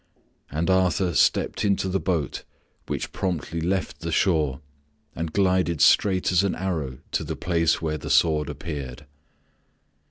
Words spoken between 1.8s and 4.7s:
the boat, which promptly left the shore